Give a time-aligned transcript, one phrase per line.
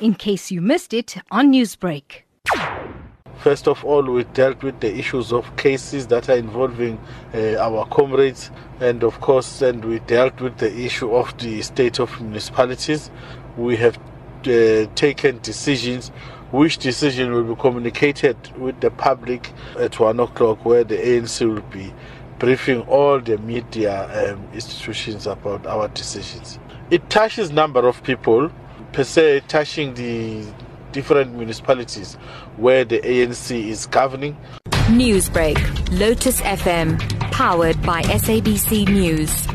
[0.00, 2.22] in case you missed it on Newsbreak.
[3.38, 6.98] First of all, we dealt with the issues of cases that are involving
[7.34, 12.00] uh, our comrades, and of course, and we dealt with the issue of the state
[12.00, 13.10] of municipalities.
[13.56, 13.98] We have
[14.46, 16.10] uh, taken decisions
[16.50, 21.62] which decision will be communicated with the public at one o'clock, where the ANC will
[21.70, 21.92] be
[22.38, 26.58] briefing all the media um, institutions about our decisions.
[26.90, 28.50] It touches number of people,
[28.96, 30.42] per se touching the
[30.90, 32.14] different municipalities
[32.56, 34.34] where the ANC is governing.
[34.88, 35.58] Newsbreak,
[35.98, 36.98] Lotus FM,
[37.30, 39.46] powered by SABC News.